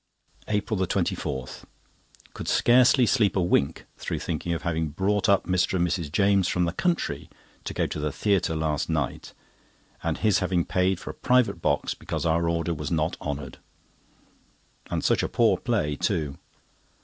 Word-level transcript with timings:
APRIL 0.47 0.79
24.—Could 0.79 2.47
scarcely 2.47 3.05
sleep 3.05 3.35
a 3.35 3.41
wink 3.43 3.85
through 3.99 4.17
thinking 4.17 4.51
of 4.51 4.63
having 4.63 4.87
brought 4.87 5.29
up 5.29 5.45
Mr. 5.45 5.75
and 5.75 5.87
Mrs. 5.87 6.11
James 6.11 6.47
from 6.47 6.65
the 6.65 6.71
country 6.73 7.29
to 7.65 7.73
go 7.75 7.85
to 7.85 7.99
the 7.99 8.11
theatre 8.11 8.55
last 8.55 8.89
night, 8.89 9.33
and 10.01 10.17
his 10.17 10.39
having 10.39 10.65
paid 10.65 10.99
for 10.99 11.11
a 11.11 11.13
private 11.13 11.61
box 11.61 11.93
because 11.93 12.25
our 12.25 12.49
order 12.49 12.73
was 12.73 12.89
not 12.89 13.15
honoured, 13.21 13.59
and 14.87 15.03
such 15.03 15.21
a 15.21 15.29
poor 15.29 15.55
play 15.55 15.97
too. 15.97 16.35